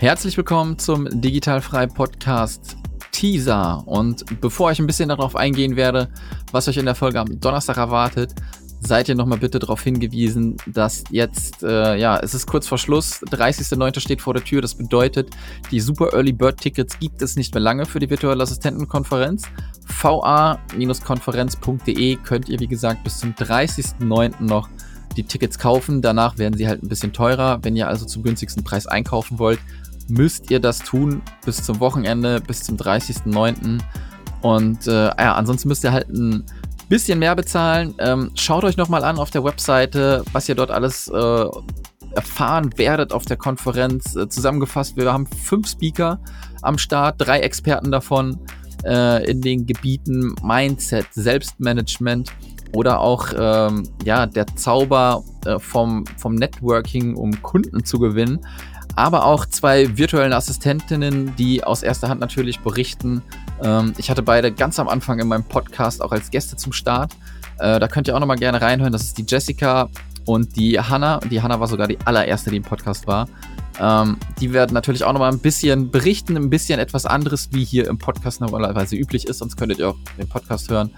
Herzlich 0.00 0.36
willkommen 0.38 0.78
zum 0.78 1.06
Digitalfrei 1.20 1.86
Podcast 1.86 2.78
Teaser. 3.12 3.86
Und 3.86 4.40
bevor 4.40 4.70
ich 4.70 4.78
ein 4.78 4.86
bisschen 4.86 5.10
darauf 5.10 5.36
eingehen 5.36 5.76
werde, 5.76 6.08
was 6.52 6.66
euch 6.68 6.78
in 6.78 6.86
der 6.86 6.94
Folge 6.94 7.20
am 7.20 7.38
Donnerstag 7.38 7.76
erwartet, 7.76 8.34
seid 8.80 9.10
ihr 9.10 9.14
nochmal 9.14 9.36
bitte 9.36 9.58
darauf 9.58 9.82
hingewiesen, 9.82 10.56
dass 10.66 11.04
jetzt, 11.10 11.62
äh, 11.62 11.96
ja, 11.96 12.18
es 12.18 12.32
ist 12.32 12.46
kurz 12.46 12.66
vor 12.66 12.78
Schluss, 12.78 13.20
30.09. 13.24 14.00
steht 14.00 14.22
vor 14.22 14.32
der 14.32 14.42
Tür. 14.42 14.62
Das 14.62 14.74
bedeutet, 14.74 15.28
die 15.70 15.80
Super 15.80 16.14
Early 16.14 16.32
Bird 16.32 16.58
Tickets 16.58 16.98
gibt 16.98 17.20
es 17.20 17.36
nicht 17.36 17.52
mehr 17.52 17.60
lange 17.60 17.84
für 17.84 17.98
die 17.98 18.08
virtuelle 18.08 18.42
Assistentenkonferenz. 18.42 19.42
va-konferenz.de 19.86 22.16
könnt 22.24 22.48
ihr, 22.48 22.58
wie 22.58 22.68
gesagt, 22.68 23.04
bis 23.04 23.18
zum 23.18 23.34
30.09. 23.34 24.44
noch 24.44 24.70
die 25.18 25.24
Tickets 25.24 25.58
kaufen. 25.58 26.00
Danach 26.00 26.38
werden 26.38 26.56
sie 26.56 26.68
halt 26.68 26.82
ein 26.82 26.88
bisschen 26.88 27.12
teurer. 27.12 27.58
Wenn 27.62 27.76
ihr 27.76 27.88
also 27.88 28.06
zum 28.06 28.22
günstigsten 28.22 28.64
Preis 28.64 28.86
einkaufen 28.86 29.38
wollt, 29.38 29.58
müsst 30.10 30.50
ihr 30.50 30.60
das 30.60 30.78
tun 30.78 31.22
bis 31.44 31.62
zum 31.62 31.80
Wochenende, 31.80 32.40
bis 32.40 32.62
zum 32.62 32.76
30.09. 32.76 33.80
Und 34.42 34.86
äh, 34.86 35.06
ja, 35.06 35.34
ansonsten 35.34 35.68
müsst 35.68 35.84
ihr 35.84 35.92
halt 35.92 36.08
ein 36.08 36.44
bisschen 36.88 37.18
mehr 37.18 37.36
bezahlen. 37.36 37.94
Ähm, 37.98 38.30
schaut 38.34 38.64
euch 38.64 38.76
nochmal 38.76 39.04
an 39.04 39.18
auf 39.18 39.30
der 39.30 39.44
Webseite, 39.44 40.24
was 40.32 40.48
ihr 40.48 40.54
dort 40.54 40.70
alles 40.70 41.08
äh, 41.08 41.44
erfahren 42.14 42.70
werdet 42.76 43.12
auf 43.12 43.24
der 43.24 43.36
Konferenz. 43.36 44.16
Äh, 44.16 44.28
zusammengefasst, 44.28 44.96
wir 44.96 45.12
haben 45.12 45.26
fünf 45.26 45.68
Speaker 45.68 46.20
am 46.62 46.78
Start, 46.78 47.16
drei 47.18 47.40
Experten 47.40 47.90
davon 47.90 48.38
äh, 48.84 49.30
in 49.30 49.40
den 49.40 49.66
Gebieten 49.66 50.34
Mindset, 50.42 51.06
Selbstmanagement 51.12 52.32
oder 52.72 53.00
auch 53.00 53.28
ähm, 53.36 53.88
ja, 54.04 54.26
der 54.26 54.46
Zauber 54.56 55.24
äh, 55.44 55.58
vom, 55.58 56.04
vom 56.16 56.34
Networking, 56.34 57.16
um 57.16 57.42
Kunden 57.42 57.84
zu 57.84 57.98
gewinnen 57.98 58.40
aber 58.96 59.24
auch 59.24 59.46
zwei 59.46 59.96
virtuellen 59.96 60.32
Assistentinnen, 60.32 61.34
die 61.36 61.64
aus 61.64 61.82
erster 61.82 62.08
Hand 62.08 62.20
natürlich 62.20 62.60
berichten. 62.60 63.22
Ähm, 63.62 63.94
ich 63.98 64.10
hatte 64.10 64.22
beide 64.22 64.52
ganz 64.52 64.78
am 64.78 64.88
Anfang 64.88 65.18
in 65.18 65.28
meinem 65.28 65.44
Podcast 65.44 66.02
auch 66.02 66.12
als 66.12 66.30
Gäste 66.30 66.56
zum 66.56 66.72
Start. 66.72 67.12
Äh, 67.58 67.78
da 67.80 67.88
könnt 67.88 68.08
ihr 68.08 68.16
auch 68.16 68.20
nochmal 68.20 68.38
gerne 68.38 68.60
reinhören. 68.60 68.92
Das 68.92 69.02
ist 69.02 69.18
die 69.18 69.24
Jessica 69.26 69.88
und 70.24 70.56
die 70.56 70.78
Hanna. 70.78 71.20
Die 71.20 71.42
Hanna 71.42 71.60
war 71.60 71.66
sogar 71.66 71.88
die 71.88 71.98
allererste, 72.04 72.50
die 72.50 72.56
im 72.56 72.62
Podcast 72.62 73.06
war. 73.06 73.28
Ähm, 73.80 74.18
die 74.40 74.52
werden 74.52 74.74
natürlich 74.74 75.04
auch 75.04 75.12
nochmal 75.12 75.32
ein 75.32 75.38
bisschen 75.38 75.90
berichten, 75.90 76.36
ein 76.36 76.50
bisschen 76.50 76.78
etwas 76.78 77.06
anderes, 77.06 77.48
wie 77.52 77.64
hier 77.64 77.88
im 77.88 77.98
Podcast 77.98 78.40
normalerweise 78.40 78.96
üblich 78.96 79.26
ist. 79.26 79.38
Sonst 79.38 79.56
könntet 79.56 79.78
ihr 79.78 79.90
auch 79.90 79.96
den 80.18 80.28
Podcast 80.28 80.70
hören. 80.70 80.90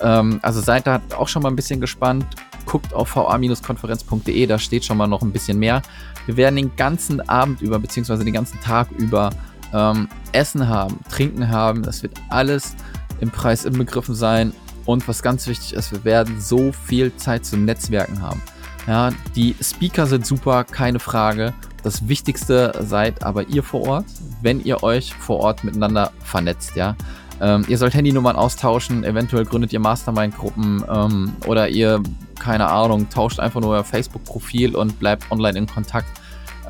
Ähm, 0.00 0.40
also 0.42 0.60
seid 0.60 0.86
da 0.86 1.00
auch 1.16 1.28
schon 1.28 1.42
mal 1.42 1.50
ein 1.50 1.56
bisschen 1.56 1.80
gespannt. 1.80 2.26
Guckt 2.72 2.94
auf 2.94 3.14
va-konferenz.de, 3.14 4.46
da 4.46 4.58
steht 4.58 4.82
schon 4.86 4.96
mal 4.96 5.06
noch 5.06 5.20
ein 5.20 5.30
bisschen 5.30 5.58
mehr. 5.58 5.82
Wir 6.24 6.38
werden 6.38 6.56
den 6.56 6.74
ganzen 6.74 7.20
Abend 7.28 7.60
über, 7.60 7.78
beziehungsweise 7.78 8.24
den 8.24 8.32
ganzen 8.32 8.58
Tag 8.62 8.90
über 8.92 9.28
ähm, 9.74 10.08
Essen 10.32 10.66
haben, 10.66 10.98
Trinken 11.10 11.50
haben. 11.50 11.82
Das 11.82 12.02
wird 12.02 12.14
alles 12.30 12.74
im 13.20 13.30
Preis 13.30 13.66
inbegriffen 13.66 14.14
sein. 14.14 14.54
Und 14.86 15.06
was 15.06 15.22
ganz 15.22 15.46
wichtig 15.48 15.74
ist, 15.74 15.92
wir 15.92 16.02
werden 16.06 16.40
so 16.40 16.72
viel 16.72 17.14
Zeit 17.16 17.44
zum 17.44 17.66
Netzwerken 17.66 18.22
haben. 18.22 18.40
Ja, 18.86 19.10
die 19.36 19.54
Speaker 19.62 20.06
sind 20.06 20.24
super, 20.24 20.64
keine 20.64 20.98
Frage. 20.98 21.52
Das 21.82 22.08
Wichtigste 22.08 22.72
seid 22.80 23.22
aber 23.22 23.48
ihr 23.48 23.62
vor 23.62 23.86
Ort, 23.86 24.06
wenn 24.40 24.64
ihr 24.64 24.82
euch 24.82 25.12
vor 25.12 25.40
Ort 25.40 25.62
miteinander 25.62 26.10
vernetzt, 26.24 26.74
ja. 26.74 26.96
Ähm, 27.42 27.64
ihr 27.66 27.76
sollt 27.76 27.92
Handynummern 27.94 28.36
austauschen, 28.36 29.02
eventuell 29.02 29.44
gründet 29.44 29.72
ihr 29.72 29.80
Mastermind-Gruppen 29.80 30.84
ähm, 30.88 31.32
oder 31.46 31.68
ihr, 31.68 32.00
keine 32.38 32.68
Ahnung, 32.68 33.10
tauscht 33.10 33.40
einfach 33.40 33.60
nur 33.60 33.70
euer 33.70 33.84
Facebook-Profil 33.84 34.76
und 34.76 35.00
bleibt 35.00 35.28
online 35.32 35.58
in 35.58 35.66
Kontakt. 35.66 36.06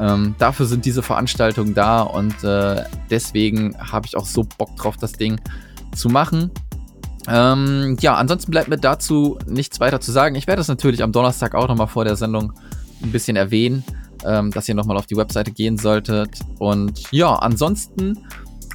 Ähm, 0.01 0.34
dafür 0.39 0.64
sind 0.64 0.87
diese 0.87 1.03
Veranstaltungen 1.03 1.75
da 1.75 2.01
und 2.01 2.42
äh, 2.42 2.84
deswegen 3.11 3.77
habe 3.79 4.06
ich 4.06 4.17
auch 4.17 4.25
so 4.25 4.47
Bock 4.56 4.75
drauf, 4.77 4.97
das 4.97 5.12
Ding 5.12 5.39
zu 5.95 6.09
machen. 6.09 6.51
Ähm, 7.29 7.98
ja, 8.01 8.14
ansonsten 8.14 8.51
bleibt 8.51 8.69
mir 8.69 8.79
dazu 8.79 9.39
nichts 9.46 9.79
weiter 9.79 10.01
zu 10.01 10.11
sagen. 10.11 10.36
Ich 10.36 10.46
werde 10.46 10.63
es 10.63 10.69
natürlich 10.69 11.02
am 11.02 11.13
Donnerstag 11.13 11.55
auch 11.55 11.69
nochmal 11.69 11.86
vor 11.86 12.07
der 12.07 12.17
Sendung 12.17 12.55
ein 13.02 13.13
bisschen 13.13 13.36
erwähnen, 13.36 13.85
ähm, 14.25 14.51
dass 14.51 14.69
ihr 14.70 14.75
nochmal 14.75 14.96
auf 14.96 15.07
die 15.07 15.17
Webseite 15.17 15.52
gehen 15.52 15.77
solltet. 15.77 16.41
Und 16.58 17.13
ja, 17.13 17.35
ansonsten 17.35 18.19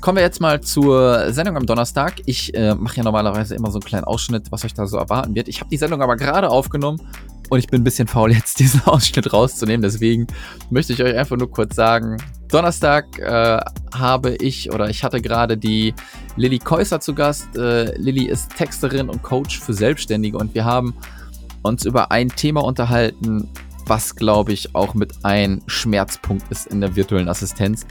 kommen 0.02 0.18
wir 0.18 0.24
jetzt 0.24 0.42
mal 0.42 0.62
zur 0.62 1.32
Sendung 1.34 1.58
am 1.58 1.66
Donnerstag. 1.66 2.22
Ich 2.26 2.54
äh, 2.56 2.76
mache 2.76 2.98
ja 2.98 3.04
normalerweise 3.04 3.56
immer 3.56 3.72
so 3.72 3.80
einen 3.80 3.86
kleinen 3.86 4.04
Ausschnitt, 4.04 4.52
was 4.52 4.64
euch 4.66 4.74
da 4.74 4.86
so 4.86 4.98
erwarten 4.98 5.36
wird. 5.36 5.48
Ich 5.48 5.60
habe 5.60 5.70
die 5.70 5.78
Sendung 5.78 6.02
aber 6.02 6.16
gerade 6.16 6.50
aufgenommen 6.50 7.02
und 7.50 7.60
ich 7.60 7.68
bin 7.68 7.82
ein 7.82 7.84
bisschen 7.84 8.08
faul, 8.08 8.32
jetzt 8.34 8.60
diesen 8.60 8.82
Ausschnitt 8.86 9.32
rauszunehmen. 9.32 9.82
Deswegen 9.82 10.28
möchte 10.70 10.94
ich 10.94 11.04
euch 11.04 11.16
einfach 11.16 11.38
nur 11.38 11.52
kurz 11.52 11.76
sagen, 11.76 12.18
Donnerstag 12.50 13.20
äh, 13.20 13.60
habe 13.94 14.36
ich 14.36 14.72
oder 14.72 14.90
ich 14.90 15.04
hatte 15.04 15.22
gerade 15.22 15.58
die 15.58 15.94
Lilly 16.36 16.60
Käuser 16.60 17.00
zu 17.00 17.14
Gast. 17.14 17.58
Äh, 17.58 17.98
Lilly 17.98 18.26
ist 18.26 18.56
Texterin 18.56 19.10
und 19.10 19.22
Coach 19.24 19.60
für 19.60 19.74
Selbstständige 19.74 20.38
und 20.38 20.54
wir 20.54 20.64
haben 20.64 20.94
uns 21.64 21.86
über 21.86 22.12
ein 22.12 22.30
Thema 22.30 22.64
unterhalten, 22.64 23.50
was 23.88 24.16
glaube 24.16 24.54
ich 24.54 24.76
auch 24.76 24.94
mit 24.94 25.14
ein 25.24 25.62
Schmerzpunkt 25.68 26.52
ist 26.52 26.68
in 26.68 26.82
der 26.82 26.96
virtuellen 26.96 27.30
Assistenz. 27.30 27.86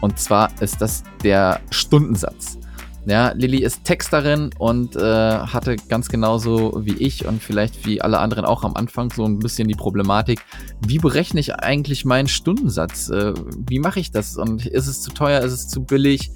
Und 0.00 0.18
zwar 0.18 0.50
ist 0.60 0.80
das 0.80 1.04
der 1.22 1.60
Stundensatz. 1.70 2.58
Ja, 3.04 3.32
Lilly 3.32 3.58
ist 3.58 3.82
Texterin 3.82 4.50
und 4.58 4.94
äh, 4.94 5.00
hatte 5.00 5.76
ganz 5.88 6.08
genauso 6.08 6.84
wie 6.84 6.94
ich 6.94 7.26
und 7.26 7.42
vielleicht 7.42 7.84
wie 7.84 8.00
alle 8.00 8.20
anderen 8.20 8.44
auch 8.44 8.62
am 8.62 8.76
Anfang 8.76 9.10
so 9.10 9.24
ein 9.24 9.40
bisschen 9.40 9.66
die 9.66 9.74
Problematik, 9.74 10.40
wie 10.86 10.98
berechne 10.98 11.40
ich 11.40 11.54
eigentlich 11.54 12.04
meinen 12.04 12.28
Stundensatz? 12.28 13.08
Äh, 13.08 13.34
wie 13.68 13.80
mache 13.80 13.98
ich 13.98 14.12
das? 14.12 14.36
Und 14.36 14.66
ist 14.66 14.86
es 14.86 15.02
zu 15.02 15.10
teuer? 15.10 15.40
Ist 15.40 15.52
es 15.52 15.68
zu 15.68 15.82
billig? 15.82 16.30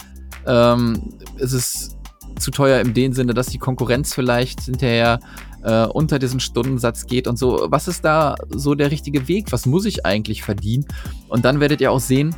Ähm, 0.44 1.14
ist 1.38 1.52
es 1.52 1.96
zu 2.38 2.50
teuer 2.50 2.82
dem 2.82 3.12
Sinne, 3.12 3.32
dass 3.32 3.46
die 3.46 3.58
Konkurrenz 3.58 4.12
vielleicht 4.12 4.62
hinterher 4.62 5.20
äh, 5.66 5.84
unter 5.86 6.18
diesen 6.18 6.40
Stundensatz 6.40 7.06
geht 7.06 7.26
und 7.26 7.38
so? 7.38 7.66
Was 7.68 7.88
ist 7.88 8.04
da 8.04 8.36
so 8.48 8.74
der 8.74 8.90
richtige 8.90 9.28
Weg? 9.28 9.52
Was 9.52 9.66
muss 9.66 9.84
ich 9.84 10.06
eigentlich 10.06 10.42
verdienen? 10.42 10.86
Und 11.28 11.44
dann 11.44 11.60
werdet 11.60 11.80
ihr 11.80 11.90
auch 11.90 12.00
sehen, 12.00 12.34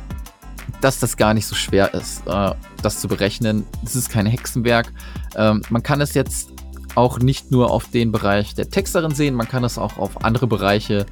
dass 0.81 0.99
das 0.99 1.15
gar 1.15 1.33
nicht 1.33 1.45
so 1.45 1.55
schwer 1.55 1.93
ist, 1.93 2.27
äh, 2.27 2.51
das 2.81 2.99
zu 2.99 3.07
berechnen. 3.07 3.65
Das 3.83 3.95
ist 3.95 4.09
kein 4.09 4.25
Hexenwerk. 4.25 4.91
Ähm, 5.35 5.61
man 5.69 5.83
kann 5.83 6.01
es 6.01 6.13
jetzt 6.13 6.49
auch 6.95 7.19
nicht 7.19 7.51
nur 7.51 7.71
auf 7.71 7.89
den 7.91 8.11
Bereich 8.11 8.55
der 8.55 8.69
Texterin 8.69 9.11
sehen, 9.11 9.35
man 9.35 9.47
kann 9.47 9.63
es 9.63 9.77
auch 9.77 9.97
auf 9.97 10.25
andere 10.25 10.47
Bereiche 10.47 11.05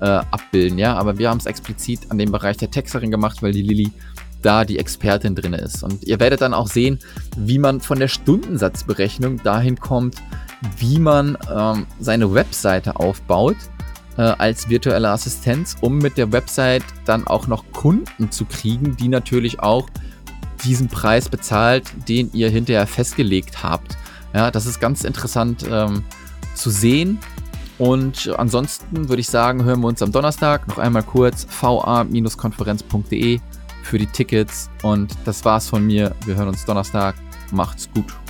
äh, 0.00 0.04
abbilden, 0.04 0.78
ja. 0.78 0.94
Aber 0.94 1.18
wir 1.18 1.30
haben 1.30 1.38
es 1.38 1.46
explizit 1.46 2.10
an 2.10 2.18
dem 2.18 2.30
Bereich 2.30 2.58
der 2.58 2.70
Texterin 2.70 3.10
gemacht, 3.10 3.42
weil 3.42 3.52
die 3.52 3.62
Lilly 3.62 3.90
da 4.42 4.64
die 4.64 4.78
Expertin 4.78 5.34
drin 5.34 5.54
ist. 5.54 5.82
Und 5.82 6.04
ihr 6.04 6.20
werdet 6.20 6.42
dann 6.42 6.52
auch 6.52 6.66
sehen, 6.66 6.98
wie 7.36 7.58
man 7.58 7.80
von 7.80 7.98
der 7.98 8.08
Stundensatzberechnung 8.08 9.42
dahin 9.42 9.78
kommt, 9.78 10.16
wie 10.78 10.98
man 10.98 11.36
ähm, 11.52 11.86
seine 11.98 12.32
Webseite 12.32 12.96
aufbaut 12.96 13.56
äh, 14.16 14.22
als 14.22 14.68
virtuelle 14.68 15.10
Assistenz, 15.10 15.76
um 15.80 15.98
mit 15.98 16.18
der 16.18 16.32
Website 16.32 16.84
dann 17.04 17.26
auch 17.26 17.46
noch 17.46 17.64
Kunden 17.72 18.30
zu 18.30 18.44
kriegen, 18.44 18.96
die 18.96 19.08
natürlich 19.08 19.60
auch 19.60 19.88
diesen 20.64 20.88
Preis 20.88 21.28
bezahlt, 21.28 21.90
den 22.08 22.30
ihr 22.32 22.48
hinterher 22.48 22.86
festgelegt 22.86 23.62
habt. 23.62 23.96
Ja, 24.34 24.50
das 24.50 24.66
ist 24.66 24.80
ganz 24.80 25.04
interessant 25.04 25.64
ähm, 25.68 26.04
zu 26.54 26.70
sehen. 26.70 27.18
Und 27.78 28.32
ansonsten 28.38 29.08
würde 29.08 29.20
ich 29.20 29.28
sagen, 29.28 29.64
hören 29.64 29.80
wir 29.80 29.88
uns 29.88 30.02
am 30.02 30.12
Donnerstag 30.12 30.68
noch 30.68 30.78
einmal 30.78 31.02
kurz 31.02 31.46
va-konferenz.de 31.60 33.40
für 33.82 33.98
die 33.98 34.06
Tickets. 34.06 34.70
Und 34.82 35.16
das 35.24 35.44
war's 35.44 35.68
von 35.68 35.84
mir. 35.84 36.14
Wir 36.24 36.36
hören 36.36 36.48
uns 36.48 36.64
Donnerstag. 36.64 37.16
Macht's 37.50 37.88
gut. 37.92 38.21